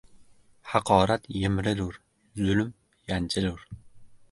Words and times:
Haqorat 0.71 1.23
yemrilur, 1.41 2.01
zulm 2.47 2.73
yanchilur 3.15 3.71